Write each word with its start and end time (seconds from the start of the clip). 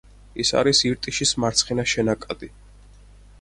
ის 0.43 0.51
არის 0.61 0.79
ირტიშის 0.89 1.33
მარცხენა 1.43 1.85
შენაკადი. 1.93 2.51